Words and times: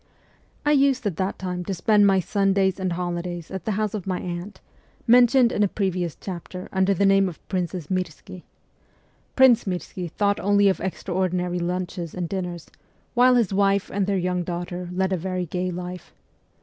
I 0.65 0.71
used 0.71 1.05
at 1.05 1.17
that 1.17 1.37
time 1.37 1.63
to 1.65 1.75
spend 1.75 2.07
my 2.07 2.19
Sundays 2.19 2.79
and 2.79 2.93
holi 2.93 3.21
days 3.21 3.51
at 3.51 3.65
the 3.65 3.73
house 3.73 3.93
of 3.93 4.07
my 4.07 4.19
aunt, 4.19 4.59
mentioned 5.05 5.51
in 5.51 5.61
a 5.61 5.67
previous 5.67 6.15
chapter 6.19 6.67
under 6.73 6.95
the 6.95 7.05
name 7.05 7.29
of 7.29 7.47
Princess 7.47 7.85
Mirski. 7.91 8.41
Prince 9.35 9.65
Mirski 9.65 10.07
thought 10.09 10.39
only 10.39 10.69
of 10.69 10.79
extraordinary 10.81 11.59
lunches 11.59 12.15
and 12.15 12.27
dinners, 12.27 12.67
while 13.13 13.35
his 13.35 13.53
wife 13.53 13.91
and 13.93 14.07
their 14.07 14.17
young 14.17 14.41
daughter 14.41 14.89
led 14.91 15.13
a 15.13 15.17
very 15.17 15.45
gay 15.45 15.69
life. 15.69 16.15